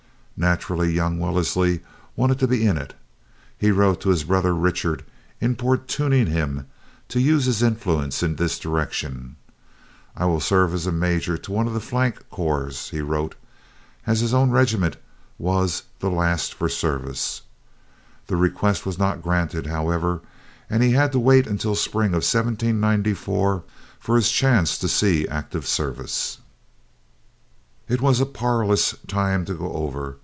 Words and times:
Naturally, 0.43 0.91
young 0.91 1.19
Wellesley 1.19 1.81
wanted 2.15 2.39
to 2.39 2.47
be 2.47 2.65
in 2.65 2.75
it. 2.75 2.95
He 3.59 3.69
wrote 3.69 4.01
to 4.01 4.09
his 4.09 4.23
brother 4.23 4.55
Richard 4.55 5.05
importuning 5.39 6.25
him 6.25 6.65
to 7.09 7.19
use 7.19 7.45
his 7.45 7.61
influence 7.61 8.23
in 8.23 8.37
this 8.37 8.57
direction. 8.57 9.35
"I 10.15 10.25
will 10.25 10.39
serve 10.39 10.73
as 10.73 10.87
major 10.87 11.37
to 11.37 11.51
one 11.51 11.67
of 11.67 11.75
the 11.75 11.79
flank 11.79 12.27
corps," 12.31 12.71
he 12.89 13.01
wrote, 13.01 13.35
as 14.07 14.19
his 14.21 14.33
own 14.33 14.49
regiment 14.49 14.97
was 15.37 15.83
"the 15.99 16.09
last 16.09 16.55
for 16.55 16.67
service." 16.67 17.43
The 18.25 18.35
request 18.35 18.83
was 18.83 18.97
not 18.97 19.21
granted, 19.21 19.67
however, 19.67 20.21
and 20.71 20.81
he 20.81 20.93
had 20.93 21.11
to 21.11 21.19
wait 21.19 21.45
until 21.45 21.73
the 21.73 21.77
Spring 21.77 22.13
of 22.15 22.23
1794 22.23 23.63
for 23.99 24.15
his 24.15 24.31
chance 24.31 24.79
to 24.79 24.87
see 24.87 25.27
active 25.27 25.67
service. 25.67 26.39
It 27.87 28.01
was 28.01 28.19
a 28.19 28.25
parlous 28.25 28.95
time 29.05 29.45
to 29.45 29.53
go 29.53 29.71
over. 29.73 30.15